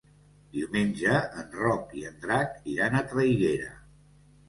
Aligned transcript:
Diumenge 0.55 1.19
en 1.43 1.53
Roc 1.61 1.95
i 2.01 2.07
en 2.09 2.19
Drac 2.25 2.59
iran 2.75 3.01
a 3.01 3.07
Traiguera. 3.15 3.73